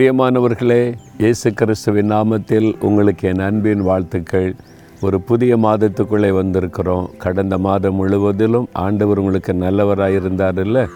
பிரியமானவர்களே 0.00 0.94
இயேசு 1.18 1.52
கிறிஸ்துவின் 1.52 2.12
நாமத்தில் 2.12 2.80
உங்களுக்கு 2.80 3.28
என் 3.28 3.38
அன்பின் 3.38 3.80
வாழ்த்துக்கள். 3.80 4.54
ஒரு 5.00 5.20
புதிய 5.20 5.56
மாதத்துக்குள்ளே 5.56 6.30
வந்திருக்கிறோம். 6.30 7.16
கடந்த 7.16 7.58
மாதம் 7.58 7.94
முழுவதிலும் 7.94 8.68
ஆண்டவர் 8.72 9.18
உங்களுக்கு 9.18 9.54
நல்லவராக 9.54 10.10
இருந்தார்ல 10.10 10.86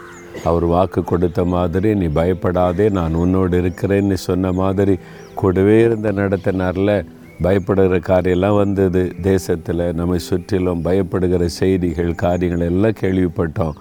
அவர் 0.45 0.65
வாக்கு 0.65 1.05
கொடுத்த 1.05 1.45
மாதிரி 1.45 1.95
நீ 1.95 2.07
பயப்படாதே 2.07 2.89
நான் 2.89 3.15
உன்னோடு 3.15 3.63
இருக்கிறேன்னு 3.63 4.13
சொன்ன 4.13 4.53
மாதிரி 4.53 4.99
கூடவே 5.35 5.81
இருந்த 5.81 6.13
நடத்தினார்ல. 6.13 7.05
பயப்படுகிற 7.43 8.01
காரியெல்லாம் 8.01 8.57
வந்தது. 8.57 9.13
தேசத்தில் 9.23 9.95
நம்மை 9.95 10.19
சுற்றிலும் 10.19 10.85
பயப்படுகிற 10.85 11.45
செய்திகள் 11.45 12.15
காரியங்கள் 12.15 12.67
எல்லாம் 12.67 13.01
கேள்விப்பட்டோம். 13.01 13.73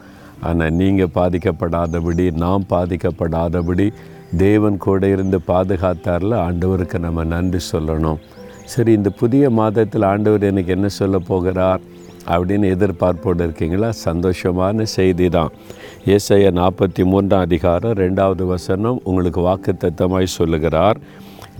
ஆனால் 0.47 0.75
நீங்கள் 0.81 1.13
பாதிக்கப்படாதபடி 1.19 2.25
நாம் 2.43 2.65
பாதிக்கப்படாதபடி 2.69 3.87
தேவன் 4.43 4.77
கூட 4.85 5.07
இருந்து 5.15 5.37
பாதுகாத்தாரில் 5.47 6.35
ஆண்டவருக்கு 6.45 6.99
நம்ம 6.99 7.23
நன்றி 7.33 7.59
சொல்லணும். 7.71 8.21
சரி 8.73 8.91
இந்த 8.99 9.09
புதிய 9.21 9.49
மாதத்தில் 9.59 10.05
ஆண்டவர் 10.11 10.47
எனக்கு 10.49 10.71
என்ன 10.75 10.87
சொல்ல 10.99 11.17
போகிறார் 11.31 11.81
அப்படின்னு 12.33 12.67
எதிர்பார்ப்போடு 12.75 13.41
இருக்கீங்களா? 13.47 13.89
சந்தோஷமான 14.05 14.83
செய்தி 14.97 15.27
தான் 15.37 15.51
ஏசைய 16.15 16.47
நாற்பத்தி 16.59 17.03
மூன்றாம் 17.11 17.45
அதிகாரம் 17.47 17.97
ரெண்டாவது 18.03 18.45
வசனம் 18.53 19.01
உங்களுக்கு 19.03 19.41
வாக்கு 19.41 19.73
சொல்லுகிறார். 20.37 20.99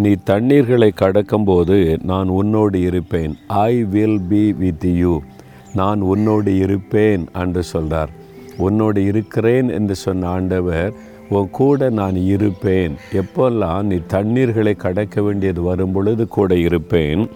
நீ 0.03 0.11
தண்ணீர்களை 0.29 0.89
கடக்கும்போது 1.01 1.77
நான் 2.11 2.29
உன்னோடு 2.39 2.81
இருப்பேன். 2.89 3.33
I 3.67 3.73
will 3.83 4.19
be 4.31 4.43
with 4.63 4.89
you 5.01 5.13
நான் 5.81 6.01
உன்னோடு 6.13 6.51
இருப்பேன் 6.65 7.23
என்று 7.43 7.63
சொல்கிறார் 7.73 8.13
உன்னோடு 8.57 9.05
இருக்கிறேன் 9.05 9.69
என்று 9.69 9.95
சொன்ன 9.95 10.27
ஆண்டவர் 10.27 10.93
உன் 11.29 11.49
கூட 11.49 11.89
நான் 11.89 12.15
இருப்பேன். 12.15 12.95
எப்போல்லாம் 13.11 13.81
நீ 13.81 13.95
தண்ணீர்களை 13.95 14.75
கடக்க 14.75 15.21
வேண்டியது 15.21 15.61
வரும் 15.61 15.91
பொழுது 15.91 16.27
கூட 16.27 16.55
இருப்பேன். 16.55 17.29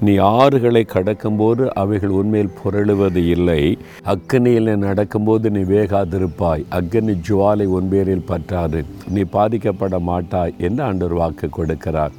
நீ 0.00 0.16
ஆறுகளை 0.16 0.82
கடக்கும்போது 0.86 1.66
அவைகள் 1.66 2.10
உண்மையில் 2.10 2.50
புரளுவது 2.64 3.16
இல்லை. 3.16 3.78
அக்கனியில் 4.04 4.76
நடக்கும்போது 4.76 5.50
நீ 5.50 5.60
வேகாதிருப்பாய். 5.60 6.64
அக்கனி 6.70 7.18
ஜுவாலை 7.28 7.66
உன்பேரில் 7.66 8.24
பற்றாது. 8.28 8.84
நீ 9.08 9.20
பாதிக்கப்பட 9.20 10.00
மாட்டாய் 10.00 10.54
என்று 10.58 10.82
ஆண்டவர் 10.82 11.16
வாக்கு 11.16 11.48
கொடுக்கிறார். 11.58 12.10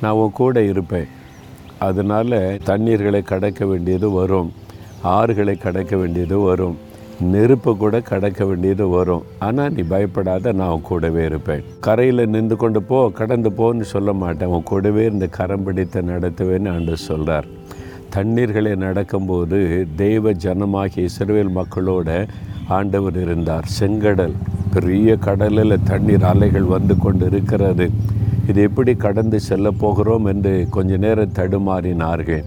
நான் 0.00 0.12
உன் 0.12 0.32
கூட 0.32 0.62
இருப்பேன். 0.62 1.06
அதனால் 1.78 2.58
தண்ணீர்களை 2.64 3.22
கடக்க 3.22 3.66
வேண்டியது 3.66 4.10
வரும். 4.10 4.52
ஆறுகளை 5.04 5.58
கடக்க 5.58 5.96
வேண்டியது 5.96 6.38
வரும். 6.38 6.84
நெருப்பு 7.32 7.70
கூட 7.82 7.96
கடக்க 8.08 8.40
வேண்டியது 8.44 8.84
வரும். 8.94 9.22
ஆனால் 9.46 9.72
நீ 9.76 9.82
பயப்படாத 9.92 10.52
நான் 10.60 10.82
கூடவே 10.88 11.22
இருப்பேன். 11.24 11.62
கரையில் 11.86 12.30
நின்று 12.32 12.56
கொண்டு 12.62 12.80
போ 12.88 12.98
கடந்து 13.20 13.50
போன்னு 13.58 13.86
சொல்ல 13.92 14.12
மாட்டேன். 14.22 14.50
உன் 14.54 14.66
கூடவே 14.70 15.04
இந்த 15.12 15.26
கரம் 15.36 15.64
பிடித்த 15.66 16.02
நடத்துவேன்னு 16.10 16.70
ஆண்டு 16.72 16.96
சொல்கிறார் 16.96 17.48
தண்ணீர்களை 18.16 18.72
நடக்கும்போது 18.84 19.58
தெய்வ 20.02 20.32
ஜனமாகிய 20.44 21.08
இஸ்ரேல் 21.08 21.56
மக்களோட 21.60 22.10
ஆண்டவர் 22.78 23.16
இருந்தார். 23.24 23.66
செங்கடல் 23.78 24.36
பெரிய 24.74 25.16
கடலில் 25.26 25.84
தண்ணீர் 25.90 26.28
அலைகள் 26.32 26.68
வந்து 26.76 26.96
கொண்டு 27.06 27.26
இருக்கிறது 27.30 27.86
இது 28.50 28.60
எப்படி 28.68 28.94
கடந்து 29.06 29.40
செல்ல 29.48 29.70
போகிறோம் 29.82 30.26
என்று 30.32 30.54
கொஞ்ச 30.76 30.96
நேரம் 31.04 31.34
தடுமாறினார்கள். 31.38 32.44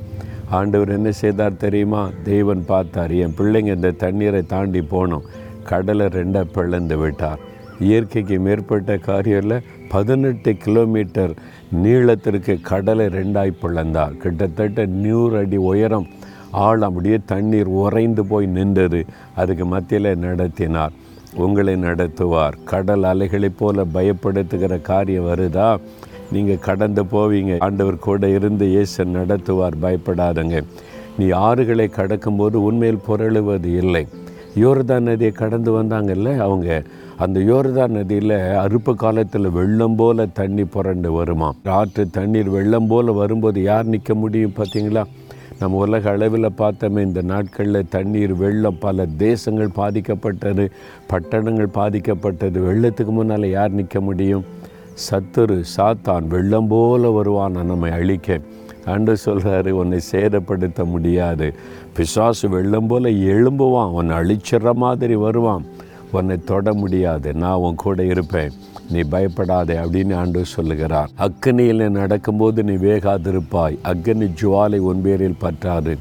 ஆண்டவர் 0.49 0.89
என்ன 0.89 1.11
செய்தார் 1.11 1.57
தெரியுமா? 1.57 2.09
தெய்வன் 2.23 2.65
பார்த்தார். 2.65 3.11
என் 3.11 3.33
பிள்ளைங்க 3.37 3.75
இந்த 3.75 3.91
தண்ணீரை 3.91 4.41
தாண்டி 4.41 4.79
போனோம். 4.79 5.21
கடலை 5.63 6.05
ரெண்டாக 6.05 6.45
பிளந்து 6.53 6.97
விட்டார். 6.97 7.39
இயற்கைக்கு 7.79 8.39
மேற்பட்ட 8.39 8.95
காரியத்தில் 8.95 9.63
பதினெட்டு 9.89 10.55
கிலோமீட்டர் 10.55 11.31
நீளத்திற்கு 11.71 12.59
கடலை 12.61 13.05
ரெண்டாய் 13.05 13.53
பிளந்தார். 13.61 14.17
கிட்டத்தட்ட 14.17 14.85
நூறு 14.85 15.37
அடி 15.37 15.57
உயரம். 15.57 16.07
ஆள் 16.51 16.81
அப்படியே 16.81 17.19
தண்ணீர் 17.25 17.65
உறைந்து 17.65 18.25
போய் 18.25 18.45
நின்றது. 18.45 19.05
அதுக்கு 19.35 19.65
மத்தியில் 19.65 20.17
நடத்தினார். 20.17 20.91
உங்களை 21.35 21.75
நடத்துவார். 21.75 22.53
கடல் 22.65 23.01
அலைகளைப் 23.01 23.57
போல 23.57 23.85
பயப்படுத்துகிற 23.93 24.81
காரியம் 24.81 25.25
வருதா? 25.25 25.77
நீங்கள் 26.31 26.59
கடந்து 26.59 27.03
போவீங்க. 27.03 27.55
ஆண்டவர் 27.59 27.99
கூட 27.99 28.29
இருந்து 28.29 28.67
இயேசன் 28.69 29.15
நடத்துவார். 29.15 29.71
பயப்படாதங்க. 29.81 30.63
நீ 31.17 31.25
ஆறுகளை 31.25 31.87
கடக்கும்போது 31.89 32.53
உண்மையில் 32.53 32.99
புரளுவது 33.07 33.65
இல்லை. 33.65 34.07
யோர்தான் 34.55 34.99
நதியை 34.99 35.31
கடந்து 35.31 35.83
வந்தாங்கல்ல 35.83 36.37
அவங்க? 36.37 36.83
அந்த 37.17 37.39
யோர்தான் 37.39 37.87
நதியில் 37.87 38.29
அறுப்பு 38.29 38.95
காலத்தில் 38.95 39.49
வெள்ளம் 39.49 39.95
போல் 39.95 40.31
தண்ணி 40.33 40.63
புரண்டு 40.63 41.11
வருமா? 41.11 41.53
ஆற்று 41.63 42.09
தண்ணீர் 42.09 42.49
வெள்ளம் 42.49 42.87
போல் 42.87 43.11
வரும்போது 43.11 43.61
யார் 43.61 43.85
நிற்க 43.85 44.13
முடியும் 44.13 44.53
பார்த்தீங்களா 44.57 45.03
நம்ம 45.59 45.77
உலக 45.77 46.09
அளவில் 46.09 46.49
பார்த்தோமே 46.57 47.01
இந்த 47.01 47.21
நாட்களில் 47.21 47.89
தண்ணீர் 47.89 48.35
வெள்ளம் 48.35 48.77
பல 48.79 49.05
தேசங்கள் 49.17 49.69
பாதிக்கப்பட்டது 49.75 50.69
பட்டணங்கள் 51.07 51.67
பாதிக்கப்பட்டது. 51.73 52.59
வெள்ளத்துக்கு 52.69 53.11
முன்னால் 53.11 53.49
யார் 53.49 53.71
நிற்க 53.71 54.01
முடியும்? 54.01 54.45
சத்துரு 55.11 55.63
சாத்தான் 55.77 56.27
வெள்ளம் 56.27 56.67
போல 56.67 57.09
வருவான் 57.09 57.51
நம்மை 57.51 57.91
அழிக்க. 57.91 58.39
அன்று 58.85 59.17
சொல்கிறாரு 59.25 59.69
உன்னை 59.69 59.99
சேதப்படுத்த 60.11 60.83
முடியாது. 60.83 61.53
பிசாசு 61.93 62.49
வெள்ளம் 62.49 62.87
போல 62.87 63.09
எழும்புவான். 63.09 63.91
உன்னை 63.91 64.17
அழிச்சிட்ற 64.17 64.73
மாதிரி 64.73 65.15
வருவான். 65.15 65.65
உன்னை 66.11 66.37
தொட 66.37 66.73
முடியாது. 66.73 67.33
நான் 67.33 67.57
உன் 67.57 67.75
கூட 67.75 68.03
இருப்பேன். 68.03 68.51
நீ 68.89 68.99
பயப்படாதே 68.99 69.73
அப்படின்னு 69.73 70.15
ஆண்டு 70.15 70.45
சொல்லுகிறார். 70.45 71.09
அக்கனியில் 71.19 71.89
நடக்கும்போது 71.89 72.63
நீ 72.63 72.73
வேகாதிருப்பாய். 72.73 73.77
அக்னி 73.83 74.31
ஜுவாலை 74.41 74.77
உன் 74.77 75.01
பேரில் 75.01 75.35
பற்றாது. 75.41 75.97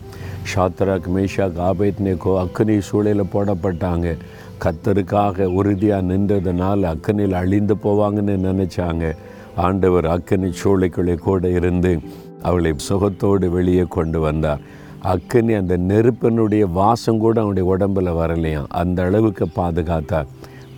ஷாத்ராக் 0.55 1.09
மேஷாக் 1.17 1.95
நேகோ 1.99 2.47
அக்னி 2.47 2.79
சூழலில் 2.79 3.31
போடப்பட்டாங்க. 3.33 4.17
கத்தருக்காக 4.65 5.45
உறுதியாக 5.45 6.07
நின்றதுனால 6.07 6.97
அக்கனில் 6.97 7.33
அழிந்து 7.33 7.75
போவாங்கன்னு 7.75 8.39
நினச்சாங்க. 8.49 9.17
ஆண்டவர் 9.57 10.05
அக்கனி 10.05 10.53
சூளைக்குள்ளே 10.65 11.15
கூட 11.15 11.49
இருந்து 11.49 11.99
அவளை 12.43 12.75
சுகத்தோடு 12.89 13.49
வெளியே 13.49 13.85
கொண்டு 13.89 14.21
வந்தார். 14.21 14.61
அக்கனி 15.03 15.57
அந்த 15.57 15.77
நெருப்பினுடைய 15.77 16.67
வாசம் 16.67 17.19
கூட 17.19 17.41
அவனுடைய 17.41 17.69
உடம்பில் 17.69 18.11
வரலையாம். 18.11 18.65
அந்த 18.69 19.03
அளவுக்கு 19.03 19.47
பாதுகாத்தார். 19.57 20.27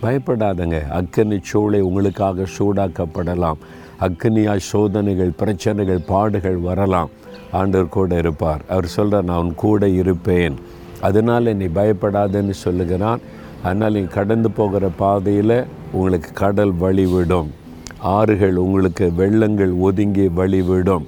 பயப்படாதங்க 0.01 0.81
அக்கனி 0.93 1.41
சூளை 1.53 1.79
உங்களுக்காக 1.79 2.45
சூடாக்கப்படலாம். 2.57 3.57
அக்கனியாய் 3.99 4.57
சோதனைகள் 4.57 5.31
பிரச்சனைகள் 5.37 5.99
பாடுகள் 6.07 6.57
வரலாம். 6.57 7.09
ஆண்டவர் 7.51 7.89
கூட 7.89 8.17
இருப்பார். 8.17 8.61
அவர் 8.69 8.85
சொல்கிறார் 8.85 9.23
நான் 9.23 9.43
உன் 9.43 9.55
கூட 9.55 9.89
இருப்பேன். 9.89 10.55
அதனால் 11.01 11.55
நீ 11.55 11.65
பயப்படாதன்னு 11.65 12.49
சொல்லுகிறான். 12.49 13.19
ஆனால் 13.63 13.93
நீங்கள் 13.93 14.13
கடந்து 14.13 14.51
போகிற 14.51 14.89
பாதையில் 14.97 15.57
உங்களுக்கு 15.91 16.31
கடல் 16.33 16.73
வழிவிடும். 16.73 17.49
ஆறுகள் 17.99 18.55
உங்களுக்கு 18.55 19.11
வெள்ளங்கள் 19.17 19.73
ஒதுங்கி 19.79 20.27
வழிவிடும். 20.27 21.05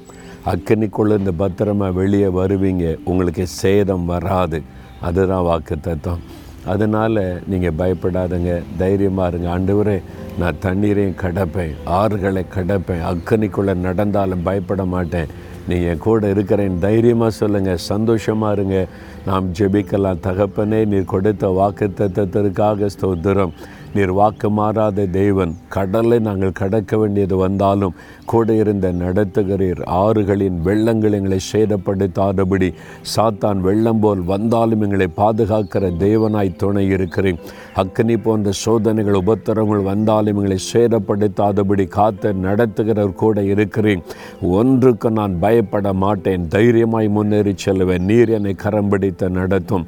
அக்கனிக்குள்ளே 0.52 1.18
இந்த 1.18 1.31
பத்திரமாக 1.31 1.91
வெளியே 1.91 2.25
வருவீங்க 2.25 2.97
உங்களுக்கு 3.03 3.47
சேதம் 3.47 4.06
வராது. 4.06 4.62
அதுதான் 5.02 5.44
வாக்கு 5.44 5.80
தத்துவம். 5.80 6.24
அதனால் 6.66 7.22
நீங்கள் 7.47 7.78
பயப்படாதங்க 7.78 8.52
தைரியமாக 8.78 9.30
இருங்க. 9.31 9.47
ஆண்டவரே 9.56 10.02
நான் 10.40 10.59
தண்ணீரையும் 10.59 11.22
கடப்பேன் 11.24 11.74
ஆறுகளை 11.85 12.44
கடப்பேன். 12.56 13.03
அக்கனிக்குள்ளே 13.12 13.74
நடந்தாலும் 13.88 14.44
பயப்பட 14.44 14.85
மாட்டேன். 14.85 15.28
நீங்கள் 15.68 15.90
என் 15.90 15.97
கூட 15.97 16.29
இருக்கிறேன். 16.29 16.79
தைரியமாக 16.79 17.31
சொல்லுங்கள் 17.31 17.78
சந்தோஷமாக 17.78 18.53
இருங்க. 18.53 18.85
நாம் 19.25 19.53
ஜெபிக்கலாம். 19.59 20.24
தகப்பனே 20.24 20.85
நீர் 20.85 21.11
கொடுத்த 21.14 21.47
வாக்கு 21.47 21.91
தத்துவத்திற்காக 21.97 22.90
ஸ்தோத்திரம். 22.99 23.53
நீர் 23.93 24.11
வாக்கு 24.11 24.49
மாறாத 24.49 25.05
தேவன் 25.05 25.55
கடலை 25.69 26.19
நாங்கள் 26.19 26.51
கடக்க 26.51 26.97
வேண்டியது 26.97 27.35
வந்தாலும் 27.35 27.93
கூட 28.25 28.53
இருந்த 28.53 28.93
நடத்துகிறீர். 28.93 29.81
ஆறுகளின் 29.85 30.57
வெள்ளங்கள் 30.66 31.11
எங்களை 31.11 31.40
சேதப்படுத்தாதபடி 31.51 32.73
சாத்தான் 33.16 33.57
வெள்ளம் 33.57 33.99
போல் 33.99 34.22
வந்தாலும் 34.22 34.81
எங்களை 34.81 35.07
பாதுகாக்கிற 35.17 35.91
தேவனாய் 35.99 36.55
துணை 36.55 36.87
இருக்கிறேன். 36.87 37.37
அக்னி 37.75 38.17
போன்ற 38.23 38.51
சோதனைகள் 38.51 39.13
உபத்திரங்கள் 39.13 39.84
வந்தாலும் 39.84 40.35
எங்களை 40.35 40.57
சேதப்படுத்தாதபடி 40.73 41.87
காத்த 41.87 42.34
நடத்துகிறவர் 42.34 43.13
கூட 43.13 43.43
இருக்கிறேன். 43.43 44.01
ஒன்றுக்கு 44.41 45.11
நான் 45.11 45.39
பயப்பட 45.39 45.93
மாட்டேன். 45.93 46.47
தைரியமாய் 46.47 47.07
முன்னேறி 47.07 47.53
செல்வேன் 47.55 48.05
நீர் 48.05 48.29
என்னை 48.29 48.53
கரம் 48.53 48.91
நடத்தும். 49.29 49.87